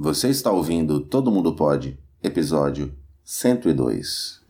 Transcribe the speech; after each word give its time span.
Você 0.00 0.28
está 0.28 0.52
ouvindo 0.52 1.00
Todo 1.00 1.28
Mundo 1.28 1.56
Pode, 1.56 1.98
episódio 2.22 2.94
102. 3.24 4.40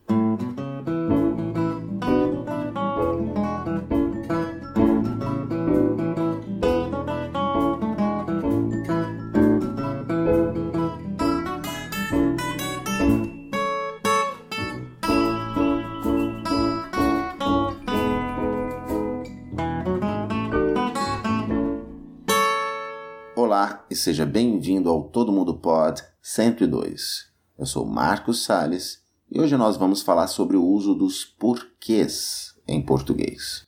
Olá 23.59 23.85
e 23.91 23.97
seja 23.97 24.25
bem-vindo 24.25 24.89
ao 24.89 25.03
Todo 25.09 25.33
Mundo 25.33 25.53
Pod 25.53 26.01
102. 26.23 27.27
Eu 27.59 27.67
sou 27.67 27.85
Marcos 27.85 28.45
Sales 28.45 29.03
e 29.29 29.41
hoje 29.41 29.57
nós 29.57 29.77
vamos 29.77 30.01
falar 30.01 30.29
sobre 30.29 30.57
o 30.57 30.65
uso 30.65 30.95
dos 30.95 31.25
porquês 31.25 32.55
em 32.69 32.81
português. 32.81 33.65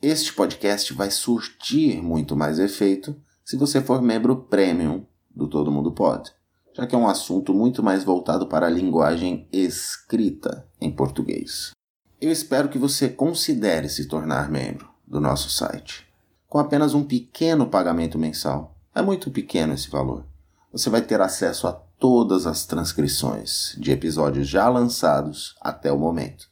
Este 0.00 0.32
podcast 0.32 0.94
vai 0.94 1.10
surtir 1.10 2.00
muito 2.00 2.36
mais 2.36 2.60
efeito 2.60 3.20
se 3.44 3.56
você 3.56 3.80
for 3.80 4.00
membro 4.00 4.36
premium 4.36 5.04
do 5.34 5.48
Todo 5.48 5.72
Mundo 5.72 5.90
Pod, 5.90 6.30
já 6.72 6.86
que 6.86 6.94
é 6.94 6.98
um 6.98 7.08
assunto 7.08 7.52
muito 7.52 7.82
mais 7.82 8.04
voltado 8.04 8.46
para 8.46 8.68
a 8.68 8.70
linguagem 8.70 9.48
escrita 9.50 10.64
em 10.80 10.92
português. 10.92 11.72
Eu 12.20 12.30
espero 12.30 12.68
que 12.68 12.78
você 12.78 13.08
considere 13.08 13.88
se 13.88 14.06
tornar 14.06 14.48
membro 14.48 14.88
do 15.04 15.20
nosso 15.20 15.50
site. 15.50 16.06
Com 16.46 16.60
apenas 16.60 16.94
um 16.94 17.02
pequeno 17.02 17.66
pagamento 17.66 18.16
mensal, 18.16 18.76
é 18.94 19.02
muito 19.02 19.30
pequeno 19.30 19.74
esse 19.74 19.88
valor, 19.88 20.26
você 20.72 20.88
vai 20.88 21.02
ter 21.02 21.20
acesso 21.20 21.66
a 21.66 21.72
todas 21.72 22.46
as 22.46 22.66
transcrições 22.66 23.76
de 23.78 23.92
episódios 23.92 24.48
já 24.48 24.68
lançados 24.68 25.54
até 25.60 25.92
o 25.92 25.98
momento, 25.98 26.48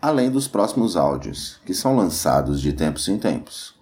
além 0.00 0.30
dos 0.30 0.48
próximos 0.48 0.96
áudios, 0.96 1.60
que 1.66 1.74
são 1.74 1.96
lançados 1.96 2.60
de 2.60 2.72
tempos 2.72 3.08
em 3.08 3.18
tempos. 3.18 3.74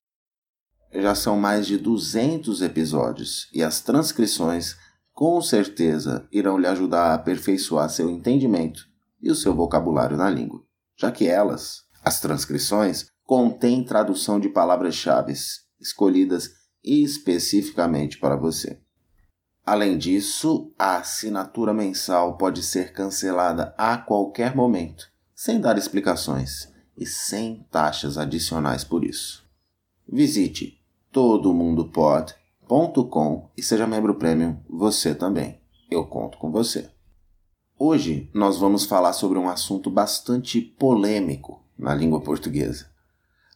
Já 0.93 1.15
são 1.15 1.39
mais 1.39 1.67
de 1.67 1.77
200 1.77 2.63
episódios 2.63 3.49
e 3.53 3.63
as 3.63 3.81
transcrições 3.81 4.77
com 5.13 5.41
certeza 5.43 6.27
irão 6.33 6.59
lhe 6.59 6.67
ajudar 6.67 7.11
a 7.11 7.15
aperfeiçoar 7.15 7.91
seu 7.91 8.09
entendimento 8.11 8.87
e 9.21 9.31
o 9.31 9.35
seu 9.35 9.55
vocabulário 9.55 10.17
na 10.17 10.31
língua, 10.31 10.63
já 10.97 11.13
que 11.13 11.27
elas, 11.27 11.83
as 12.03 12.21
transcrições, 12.21 13.07
contêm 13.25 13.85
tradução 13.85 14.41
de 14.41 14.49
palavras-chave 14.49 15.35
escolhidas 15.81 16.58
especificamente 16.85 18.19
para 18.19 18.37
você. 18.37 18.79
Além 19.65 19.97
disso, 19.99 20.73
a 20.79 20.97
assinatura 20.97 21.75
mensal 21.75 22.39
pode 22.39 22.63
ser 22.63 22.93
cancelada 22.93 23.75
a 23.77 23.99
qualquer 23.99 24.57
momento, 24.57 25.11
sem 25.35 25.61
dar 25.61 25.77
explicações 25.77 26.73
e 26.97 27.05
sem 27.05 27.67
taxas 27.71 28.17
adicionais 28.17 28.83
por 28.83 29.05
isso. 29.05 29.47
Visite 30.11 30.83
todomundopod.com 31.13 33.51
e 33.57 33.63
seja 33.63 33.87
membro 33.87 34.15
premium 34.15 34.59
você 34.69 35.15
também. 35.15 35.61
Eu 35.91 36.07
conto 36.07 36.39
com 36.39 36.51
você. 36.51 36.91
Hoje 37.79 38.31
nós 38.35 38.59
vamos 38.59 38.87
falar 38.87 39.13
sobre 39.13 39.39
um 39.39 39.49
assunto 39.49 39.91
bastante 39.91 40.61
polêmico 40.61 41.63
na 41.79 41.95
língua 41.95 42.21
portuguesa. 42.21 42.91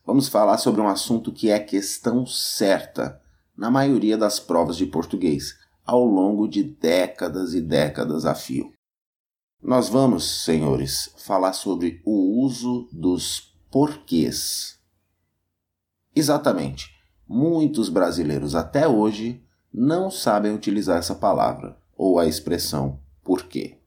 Vamos 0.05 0.28
falar 0.28 0.58
sobre 0.58 0.81
um 0.81 0.89
assunto 0.89 1.33
que 1.33 1.50
é 1.50 1.58
questão 1.58 2.27
certa 2.27 3.20
na 3.56 3.70
maioria 3.70 4.19
das 4.19 4.41
provas 4.41 4.77
de 4.77 4.86
português, 4.86 5.56
ao 5.84 6.05
longo 6.05 6.48
de 6.48 6.62
décadas 6.62 7.55
e 7.55 7.61
décadas 7.61 8.25
a 8.25 8.34
fio. 8.34 8.73
Nós 9.62 9.89
vamos, 9.89 10.45
senhores, 10.45 11.14
falar 11.19 11.53
sobre 11.53 12.03
o 12.05 12.42
uso 12.42 12.89
dos 12.92 13.55
porquês. 13.70 14.79
Exatamente. 16.14 16.91
Muitos 17.29 17.89
brasileiros 17.89 18.57
até 18.57 18.89
hoje 18.89 19.42
não 19.73 20.11
sabem 20.11 20.52
utilizar 20.52 20.98
essa 20.98 21.14
palavra 21.14 21.79
ou 21.96 22.18
a 22.18 22.27
expressão 22.27 22.98
porquê. 23.23 23.79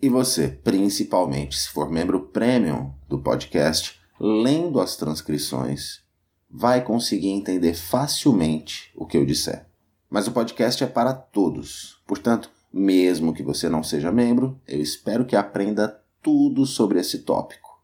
E 0.00 0.08
você, 0.08 0.48
principalmente 0.48 1.56
se 1.56 1.68
for 1.68 1.88
membro 1.88 2.26
premium 2.26 2.92
do 3.08 3.20
podcast, 3.20 4.01
lendo 4.24 4.80
as 4.80 4.94
transcrições, 4.96 6.00
vai 6.48 6.84
conseguir 6.84 7.30
entender 7.30 7.74
facilmente 7.74 8.92
o 8.94 9.04
que 9.04 9.16
eu 9.16 9.26
disser. 9.26 9.66
Mas 10.08 10.28
o 10.28 10.32
podcast 10.32 10.84
é 10.84 10.86
para 10.86 11.12
todos. 11.12 12.00
Portanto, 12.06 12.48
mesmo 12.72 13.34
que 13.34 13.42
você 13.42 13.68
não 13.68 13.82
seja 13.82 14.12
membro, 14.12 14.60
eu 14.68 14.80
espero 14.80 15.24
que 15.26 15.34
aprenda 15.34 16.00
tudo 16.22 16.64
sobre 16.64 17.00
esse 17.00 17.20
tópico. 17.20 17.82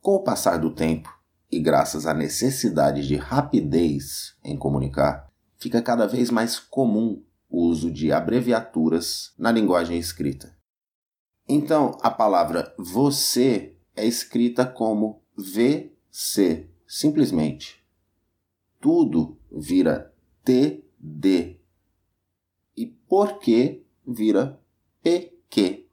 Com 0.00 0.16
o 0.16 0.24
passar 0.24 0.58
do 0.58 0.74
tempo, 0.74 1.16
e 1.48 1.60
graças 1.60 2.06
à 2.06 2.12
necessidade 2.12 3.06
de 3.06 3.14
rapidez 3.14 4.34
em 4.42 4.56
comunicar, 4.56 5.30
fica 5.58 5.80
cada 5.80 6.08
vez 6.08 6.28
mais 6.28 6.58
comum 6.58 7.22
o 7.48 7.66
uso 7.68 7.88
de 7.88 8.10
abreviaturas 8.10 9.32
na 9.38 9.52
linguagem 9.52 9.96
escrita. 9.96 10.56
Então, 11.48 11.96
a 12.02 12.10
palavra 12.10 12.74
você 12.76 13.76
é 13.94 14.04
escrita 14.04 14.66
como 14.66 15.22
VC 15.36 16.70
simplesmente. 16.86 17.84
Tudo 18.80 19.38
vira 19.50 20.14
TD. 20.44 21.60
E 22.76 22.86
porque 22.86 23.84
vira 24.06 24.60
PQ. 25.02 25.86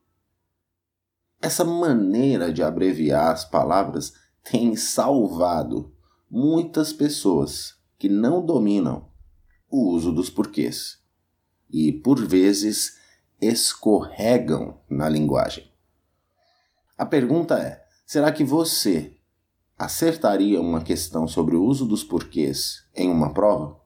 Essa 1.41 1.65
maneira 1.65 2.53
de 2.53 2.63
abreviar 2.63 3.31
as 3.31 3.43
palavras 3.43 4.13
tem 4.43 4.75
salvado 4.75 5.93
muitas 6.29 6.93
pessoas 6.93 7.75
que 7.97 8.07
não 8.07 8.45
dominam 8.45 9.09
o 9.69 9.89
uso 9.89 10.11
dos 10.11 10.29
porquês 10.29 11.01
e, 11.69 11.91
por 11.91 12.19
vezes, 12.19 12.99
escorregam 13.41 14.79
na 14.89 15.09
linguagem. 15.09 15.71
A 16.97 17.05
pergunta 17.05 17.57
é: 17.59 17.85
será 18.05 18.31
que 18.31 18.43
você 18.43 19.17
acertaria 19.77 20.61
uma 20.61 20.81
questão 20.81 21.27
sobre 21.27 21.55
o 21.55 21.63
uso 21.63 21.85
dos 21.85 22.03
porquês 22.03 22.85
em 22.95 23.09
uma 23.09 23.33
prova? 23.33 23.79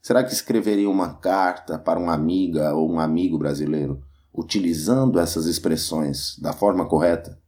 Será 0.00 0.22
que 0.22 0.32
escreveria 0.32 0.88
uma 0.88 1.14
carta 1.14 1.78
para 1.78 1.98
uma 1.98 2.14
amiga 2.14 2.74
ou 2.74 2.90
um 2.90 3.00
amigo 3.00 3.38
brasileiro 3.38 4.02
utilizando 4.32 5.18
essas 5.18 5.46
expressões 5.46 6.38
da 6.38 6.52
forma 6.52 6.86
correta? 6.86 7.40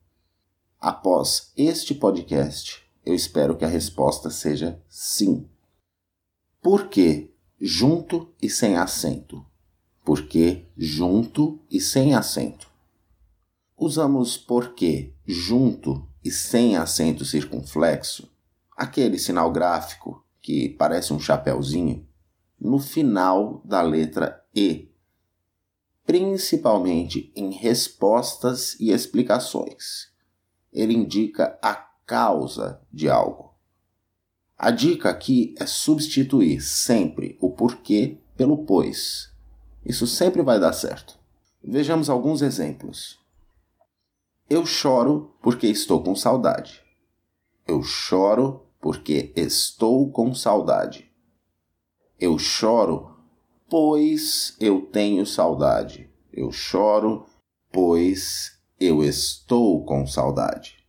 Após 0.79 1.53
este 1.57 1.95
podcast, 1.95 2.83
eu 3.05 3.15
espero 3.15 3.57
que 3.57 3.65
a 3.65 3.69
resposta 3.69 4.31
seja 4.31 4.83
sim. 4.89 5.49
Por 6.61 6.89
que 6.89 7.33
junto 7.61 8.29
e 8.43 8.49
sem 8.51 8.77
acento? 8.77 9.45
Por 10.05 10.27
que 10.27 10.67
junto 10.77 11.61
e 11.71 11.81
sem 11.81 12.15
acento? 12.15 12.69
Usamos 13.77 14.37
porque 14.37 15.15
junto 15.27 16.07
e 16.25 16.31
sem 16.31 16.77
acento 16.77 17.25
circunflexo, 17.25 18.31
aquele 18.77 19.19
sinal 19.19 19.51
gráfico 19.51 20.25
que 20.41 20.69
parece 20.71 21.13
um 21.13 21.21
chapéuzinho, 21.21 22.07
no 22.59 22.79
final 22.79 23.63
da 23.65 23.83
letra 23.83 24.45
E, 24.55 24.91
principalmente 26.05 27.33
em 27.37 27.53
respostas 27.53 28.79
e 28.81 28.91
explicações. 28.91 30.11
Ele 30.73 30.95
indica 30.95 31.59
a 31.63 31.75
causa 31.75 32.81
de 32.93 33.09
algo. 33.09 33.55
A 34.59 34.71
dica 34.71 35.09
aqui 35.09 35.55
é 35.59 35.67
substituir 35.67 36.61
sempre 36.61 37.39
o 37.41 37.51
porquê 37.51 38.19
pelo 38.37 38.65
pois. 38.65 39.31
Isso 39.85 40.07
sempre 40.07 40.43
vai 40.43 40.59
dar 40.59 40.73
certo. 40.73 41.19
Vejamos 41.63 42.11
alguns 42.11 42.43
exemplos. 42.43 43.20
Eu 44.51 44.67
choro 44.67 45.33
porque 45.41 45.69
estou 45.69 46.03
com 46.03 46.17
saudade. 46.17 46.83
Eu 47.69 47.85
choro 47.85 48.67
porque 48.81 49.33
estou 49.37 50.11
com 50.11 50.35
saudade. 50.35 51.09
Eu 52.19 52.37
choro 52.37 53.17
pois 53.69 54.57
eu 54.59 54.83
tenho 54.87 55.25
saudade. 55.25 56.11
Eu 56.33 56.51
choro 56.51 57.27
pois 57.71 58.61
eu 58.81 59.05
estou 59.05 59.85
com 59.85 60.05
saudade. 60.05 60.85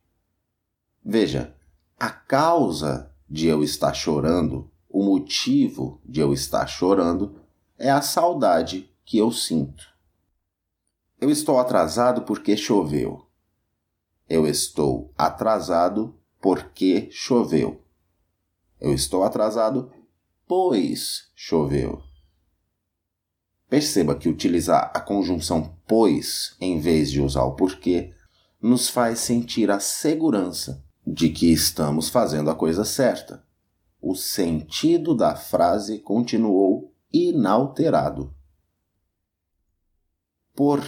Veja, 1.06 1.56
a 2.00 2.10
causa 2.10 3.14
de 3.30 3.46
eu 3.46 3.64
estar 3.64 3.94
chorando, 3.94 4.72
o 4.90 5.04
motivo 5.04 6.02
de 6.04 6.20
eu 6.20 6.34
estar 6.34 6.66
chorando, 6.66 7.40
é 7.78 7.92
a 7.92 8.02
saudade 8.02 8.92
que 9.06 9.20
eu 9.20 9.32
sinto. 9.32 9.84
Eu 11.20 11.30
estou 11.30 11.60
atrasado 11.60 12.24
porque 12.24 12.58
choveu. 12.58 13.30
Eu 14.34 14.48
estou 14.48 15.14
atrasado 15.18 16.18
porque 16.40 17.10
choveu. 17.12 17.84
Eu 18.80 18.94
estou 18.94 19.26
atrasado 19.26 19.92
pois 20.48 21.30
choveu. 21.36 22.02
Perceba 23.68 24.16
que 24.16 24.30
utilizar 24.30 24.90
a 24.96 25.02
conjunção 25.02 25.76
pois 25.86 26.56
em 26.62 26.80
vez 26.80 27.12
de 27.12 27.20
usar 27.20 27.44
o 27.44 27.58
porquê 27.58 28.14
nos 28.62 28.88
faz 28.88 29.20
sentir 29.20 29.70
a 29.70 29.82
segurança 29.82 30.82
de 31.06 31.28
que 31.28 31.52
estamos 31.52 32.08
fazendo 32.08 32.50
a 32.50 32.56
coisa 32.56 32.86
certa. 32.86 33.46
O 34.02 34.16
sentido 34.16 35.14
da 35.14 35.36
frase 35.36 36.00
continuou 36.00 36.96
inalterado. 37.12 38.34
Por 40.56 40.82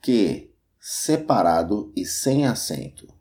que 0.00 0.45
separado 0.88 1.92
e 1.96 2.06
sem 2.06 2.46
acento? 2.46 3.12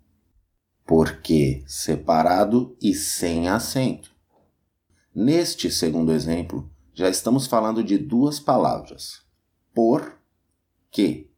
Por 0.85 1.19
que 1.21 1.63
separado 1.65 2.77
e 2.79 2.93
sem 2.93 3.49
acento? 3.49 4.15
Neste 5.15 5.71
segundo 5.71 6.11
exemplo, 6.11 6.69
já 6.93 7.09
estamos 7.09 7.47
falando 7.47 7.83
de 7.83 7.97
duas 7.97 8.39
palavras. 8.39 9.23
Por 9.73 10.15
que. 10.91 11.31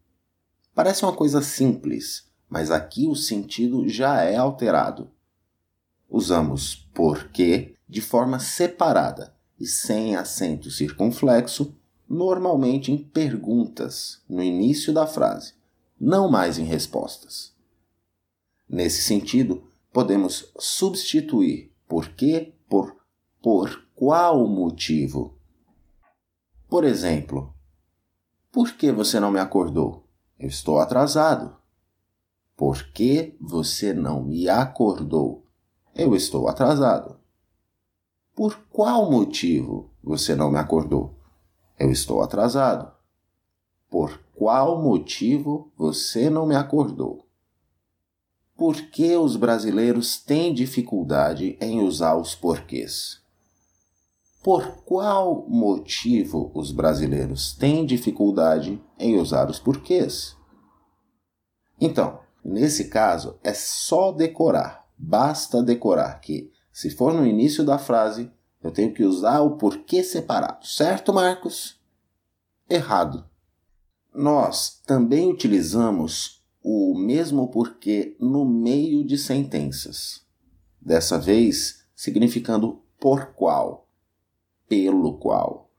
Parece 0.75 1.05
uma 1.05 1.13
coisa 1.13 1.41
simples, 1.41 2.29
mas 2.49 2.71
aqui 2.71 3.07
o 3.07 3.15
sentido 3.15 3.87
já 3.87 4.21
é 4.21 4.35
alterado. 4.35 5.09
Usamos 6.09 6.75
por 6.93 7.29
que 7.29 7.77
de 7.87 8.01
forma 8.01 8.37
separada 8.37 9.33
e 9.57 9.65
sem 9.65 10.17
acento 10.17 10.69
circunflexo, 10.71 11.73
normalmente 12.05 12.91
em 12.91 12.97
perguntas 12.97 14.21
no 14.27 14.43
início 14.43 14.91
da 14.91 15.07
frase, 15.07 15.56
não 15.99 16.29
mais 16.29 16.57
em 16.57 16.63
respostas. 16.63 17.53
Nesse 18.69 19.01
sentido, 19.03 19.63
podemos 19.91 20.51
substituir 20.57 21.71
por 21.87 22.09
que 22.09 22.53
por 22.67 22.95
por 23.41 23.87
qual 23.95 24.47
motivo 24.47 25.37
por 26.69 26.83
exemplo, 26.83 27.53
por 28.51 28.73
que 28.73 28.91
você 28.91 29.21
não 29.21 29.31
me 29.31 29.39
acordou? 29.39 30.05
Eu 30.37 30.49
estou 30.49 30.79
atrasado. 30.79 31.55
Por 32.57 32.91
que 32.91 33.37
você 33.39 33.93
não 33.93 34.21
me 34.21 34.49
acordou? 34.49 35.45
Eu 35.95 36.13
estou 36.13 36.49
atrasado. 36.49 37.17
Por 38.35 38.59
qual 38.69 39.09
motivo 39.09 39.89
você 40.03 40.35
não 40.35 40.51
me 40.51 40.57
acordou? 40.57 41.17
Eu 41.79 41.89
estou 41.89 42.21
atrasado. 42.21 42.91
Por 43.89 44.19
qual 44.35 44.81
motivo 44.81 45.71
você 45.77 46.29
não 46.29 46.45
me 46.45 46.55
acordou? 46.55 47.25
Por 48.55 48.75
que 48.89 49.15
os 49.15 49.35
brasileiros 49.35 50.17
têm 50.17 50.53
dificuldade 50.53 51.57
em 51.61 51.79
usar 51.79 52.15
os 52.15 52.35
porquês? 52.35 53.21
Por 54.43 54.83
qual 54.83 55.47
motivo 55.47 56.51
os 56.53 56.71
brasileiros 56.71 57.53
têm 57.53 57.85
dificuldade 57.85 58.81
em 58.97 59.19
usar 59.19 59.49
os 59.49 59.59
porquês? 59.59 60.35
Então, 61.79 62.19
nesse 62.43 62.89
caso, 62.89 63.37
é 63.43 63.53
só 63.53 64.11
decorar. 64.11 64.87
Basta 64.97 65.61
decorar 65.61 66.19
que, 66.19 66.51
se 66.71 66.89
for 66.89 67.13
no 67.13 67.25
início 67.27 67.63
da 67.63 67.77
frase, 67.77 68.31
eu 68.61 68.71
tenho 68.71 68.93
que 68.93 69.03
usar 69.03 69.41
o 69.41 69.57
porquê 69.57 70.03
separado, 70.03 70.65
certo, 70.65 71.13
Marcos? 71.13 71.79
Errado. 72.69 73.23
Nós 74.17 74.81
também 74.83 75.31
utilizamos 75.31 76.43
o 76.63 76.97
mesmo 76.97 77.49
porquê 77.49 78.17
no 78.19 78.43
meio 78.43 79.05
de 79.05 79.15
sentenças. 79.15 80.25
Dessa 80.81 81.19
vez, 81.19 81.85
significando 81.95 82.81
por 82.99 83.27
qual 83.33 83.87
pelo 84.67 85.19
qual. 85.19 85.69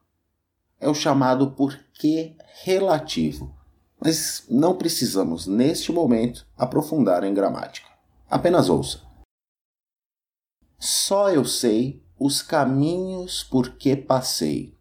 É 0.79 0.88
o 0.88 0.94
chamado 0.94 1.50
porquê 1.50 2.37
relativo, 2.62 3.52
mas 4.00 4.44
não 4.49 4.76
precisamos, 4.76 5.49
neste 5.49 5.91
momento, 5.91 6.46
aprofundar 6.56 7.25
em 7.25 7.34
gramática. 7.34 7.88
Apenas 8.31 8.69
ouça. 8.69 9.00
Só 10.79 11.29
eu 11.32 11.44
sei 11.44 12.00
os 12.20 12.41
caminhos 12.41 13.43
por 13.43 13.70
que 13.70 13.96
passei. 13.96 14.78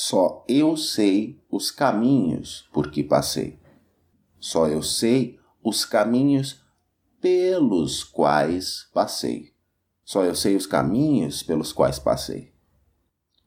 Só 0.00 0.44
eu 0.46 0.76
sei 0.76 1.42
os 1.50 1.72
caminhos 1.72 2.68
por 2.72 2.88
que 2.88 3.02
passei. 3.02 3.58
Só 4.38 4.68
eu 4.68 4.80
sei 4.80 5.40
os 5.60 5.84
caminhos 5.84 6.62
pelos 7.20 8.04
quais 8.04 8.86
passei. 8.94 9.52
Só 10.04 10.22
eu 10.22 10.36
sei 10.36 10.54
os 10.54 10.68
caminhos 10.68 11.42
pelos 11.42 11.72
quais 11.72 11.98
passei. 11.98 12.52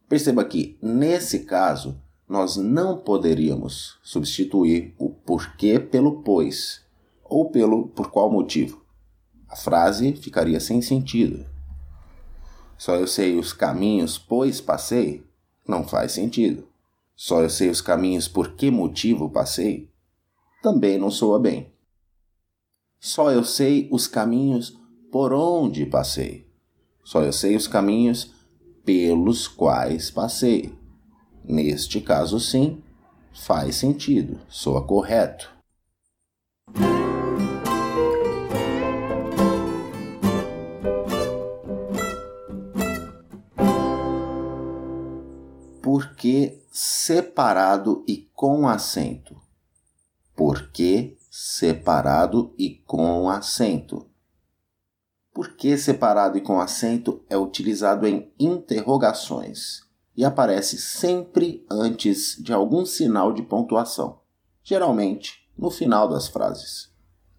Perceba 0.09 0.43
que, 0.43 0.77
nesse 0.81 1.45
caso, 1.45 1.97
nós 2.27 2.57
não 2.57 2.97
poderíamos 2.97 3.97
substituir 4.03 4.93
o 4.97 5.09
porquê 5.09 5.79
pelo 5.79 6.21
pois, 6.21 6.85
ou 7.23 7.49
pelo 7.49 7.87
por 7.87 8.11
qual 8.11 8.29
motivo. 8.29 8.83
A 9.47 9.55
frase 9.55 10.11
ficaria 10.17 10.59
sem 10.59 10.81
sentido. 10.81 11.45
Só 12.77 12.97
eu 12.97 13.07
sei 13.07 13.39
os 13.39 13.53
caminhos, 13.53 14.17
pois 14.17 14.59
passei, 14.59 15.30
não 15.67 15.87
faz 15.87 16.11
sentido. 16.11 16.67
Só 17.15 17.41
eu 17.41 17.49
sei 17.49 17.69
os 17.69 17.81
caminhos 17.81 18.27
por 18.27 18.55
que 18.55 18.71
motivo 18.71 19.29
passei, 19.29 19.89
também 20.61 20.97
não 20.97 21.09
soa 21.09 21.39
bem. 21.39 21.71
Só 22.99 23.31
eu 23.31 23.43
sei 23.43 23.89
os 23.91 24.07
caminhos 24.07 24.79
por 25.11 25.33
onde 25.33 25.85
passei. 25.85 26.47
Só 27.03 27.21
eu 27.23 27.33
sei 27.33 27.55
os 27.55 27.67
caminhos 27.67 28.31
pelos 28.85 29.47
quais 29.47 30.11
passei. 30.11 30.73
Neste 31.43 31.99
caso, 31.99 32.39
sim, 32.39 32.81
faz 33.33 33.75
sentido, 33.75 34.39
soa 34.47 34.85
correto. 34.85 35.51
Por 46.01 46.15
que 46.15 46.65
separado 46.71 48.03
e 48.07 48.29
com 48.33 48.67
acento? 48.67 49.39
Por 50.35 50.71
que 50.71 51.17
separado 51.29 52.55
e 52.57 52.75
com 52.87 53.29
acento? 53.29 54.11
porque 55.33 55.77
separado 55.77 56.37
e 56.37 56.41
com 56.41 56.59
acento 56.59 57.23
é 57.29 57.37
utilizado 57.37 58.05
em 58.05 58.33
interrogações 58.39 59.81
e 60.15 60.25
aparece 60.25 60.77
sempre 60.77 61.65
antes 61.69 62.35
de 62.41 62.51
algum 62.51 62.85
sinal 62.85 63.31
de 63.31 63.41
pontuação, 63.41 64.19
geralmente 64.61 65.49
no 65.57 65.71
final 65.71 66.09
das 66.09 66.27
frases. 66.27 66.91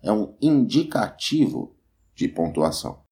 É 0.02 0.10
um 0.10 0.34
indicativo 0.40 1.76
de 2.14 2.28
pontuação. 2.28 3.02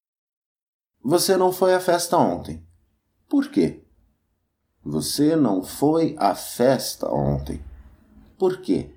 Você 1.03 1.37
não 1.37 1.51
foi 1.51 1.73
à 1.73 1.79
festa 1.79 2.17
ontem. 2.17 2.65
Por 3.29 3.49
quê? 3.49 3.85
Você 4.83 5.35
não 5.35 5.63
foi 5.63 6.15
à 6.17 6.33
festa 6.35 7.11
ontem. 7.11 7.63
Por 8.37 8.61
quê? 8.61 8.95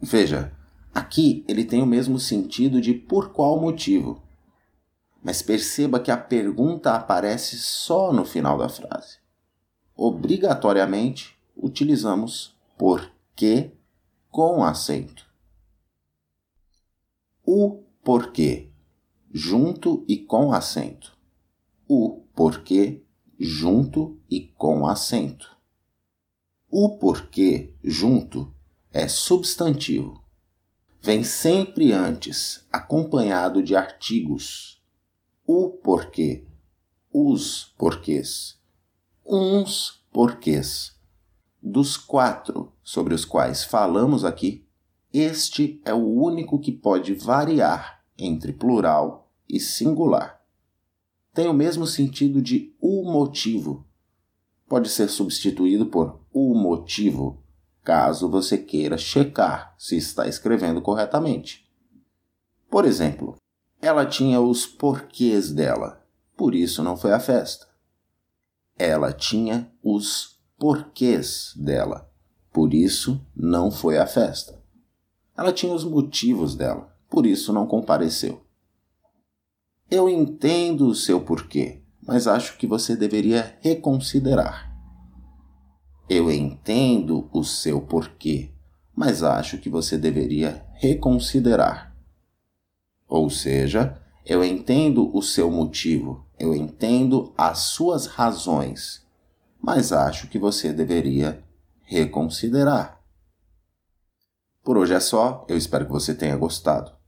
Veja, 0.00 0.52
Aqui 0.92 1.44
ele 1.46 1.64
tem 1.64 1.82
o 1.82 1.86
mesmo 1.86 2.18
sentido 2.18 2.80
de 2.80 2.92
por 2.94 3.32
qual 3.32 3.60
motivo. 3.60 4.22
Mas 5.22 5.40
perceba 5.40 6.00
que 6.00 6.10
a 6.10 6.16
pergunta 6.16 6.94
aparece 6.94 7.58
só 7.58 8.12
no 8.12 8.24
final 8.24 8.58
da 8.58 8.68
frase. 8.68 9.18
Obrigatoriamente 9.94 11.38
utilizamos 11.56 12.56
por 12.76 13.10
que 13.36 13.70
com 14.30 14.64
acento. 14.64 15.28
O 17.44 17.82
porquê 18.02 18.70
junto 19.32 20.04
e 20.08 20.16
com 20.16 20.52
acento. 20.52 21.16
O 21.86 22.22
porquê 22.34 23.02
junto 23.40 24.20
e 24.30 24.40
com 24.40 24.86
acento. 24.86 25.56
O 26.70 26.98
porquê 26.98 27.74
junto 27.82 28.54
é 28.92 29.08
substantivo 29.08 30.20
vem 31.02 31.24
sempre 31.24 31.92
antes, 31.92 32.66
acompanhado 32.70 33.62
de 33.62 33.74
artigos. 33.74 34.82
O 35.46 35.70
porquê, 35.70 36.46
os 37.12 37.74
porquês, 37.78 38.58
uns 39.26 40.04
porquês. 40.12 40.98
Dos 41.62 41.96
quatro 41.96 42.72
sobre 42.82 43.14
os 43.14 43.24
quais 43.24 43.64
falamos 43.64 44.24
aqui, 44.24 44.66
este 45.12 45.80
é 45.84 45.92
o 45.92 46.06
único 46.06 46.58
que 46.58 46.72
pode 46.72 47.14
variar 47.14 48.02
entre 48.16 48.52
plural 48.52 49.30
e 49.48 49.58
singular. 49.58 50.39
Tem 51.32 51.48
o 51.48 51.54
mesmo 51.54 51.86
sentido 51.86 52.42
de 52.42 52.74
o 52.80 53.04
motivo. 53.04 53.86
Pode 54.68 54.88
ser 54.88 55.08
substituído 55.08 55.86
por 55.86 56.20
o 56.32 56.54
motivo 56.54 57.42
caso 57.82 58.28
você 58.28 58.58
queira 58.58 58.98
checar 58.98 59.74
se 59.78 59.96
está 59.96 60.28
escrevendo 60.28 60.82
corretamente. 60.82 61.68
Por 62.68 62.84
exemplo, 62.84 63.36
ela 63.80 64.06
tinha 64.06 64.40
os 64.40 64.66
porquês 64.66 65.50
dela, 65.50 66.06
por 66.36 66.54
isso 66.54 66.82
não 66.82 66.96
foi 66.96 67.12
à 67.12 67.18
festa. 67.18 67.66
Ela 68.78 69.12
tinha 69.12 69.70
os 69.82 70.40
porquês 70.58 71.52
dela. 71.56 72.10
Por 72.52 72.74
isso, 72.74 73.24
não 73.34 73.70
foi 73.70 73.98
à 73.98 74.06
festa. 74.06 74.60
Ela 75.36 75.52
tinha 75.52 75.72
os 75.72 75.84
motivos 75.84 76.54
dela, 76.54 76.96
por 77.08 77.24
isso 77.24 77.52
não 77.52 77.66
compareceu. 77.66 78.44
Eu 79.90 80.08
entendo 80.08 80.86
o 80.86 80.94
seu 80.94 81.20
porquê, 81.20 81.82
mas 82.06 82.28
acho 82.28 82.56
que 82.56 82.64
você 82.64 82.94
deveria 82.94 83.58
reconsiderar. 83.60 84.72
Eu 86.08 86.30
entendo 86.30 87.28
o 87.32 87.42
seu 87.42 87.80
porquê, 87.80 88.52
mas 88.94 89.24
acho 89.24 89.58
que 89.58 89.68
você 89.68 89.98
deveria 89.98 90.64
reconsiderar. 90.74 91.92
Ou 93.08 93.28
seja, 93.28 94.00
eu 94.24 94.44
entendo 94.44 95.10
o 95.12 95.20
seu 95.22 95.50
motivo, 95.50 96.24
eu 96.38 96.54
entendo 96.54 97.34
as 97.36 97.58
suas 97.58 98.06
razões, 98.06 99.04
mas 99.60 99.90
acho 99.90 100.28
que 100.28 100.38
você 100.38 100.72
deveria 100.72 101.42
reconsiderar. 101.82 103.02
Por 104.62 104.78
hoje 104.78 104.94
é 104.94 105.00
só, 105.00 105.44
eu 105.48 105.56
espero 105.56 105.84
que 105.84 105.92
você 105.92 106.14
tenha 106.14 106.36
gostado. 106.36 106.99